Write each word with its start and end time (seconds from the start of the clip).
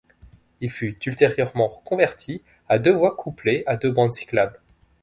Il 0.61 0.71
fut 0.71 0.97
ultérieurement 1.05 1.69
converti 1.85 2.43
à 2.67 2.79
deux 2.79 2.91
voies 2.95 3.15
couplées 3.15 3.61
à 3.67 3.77
deux 3.77 3.91
bandes 3.91 4.13
cyclables. 4.15 4.59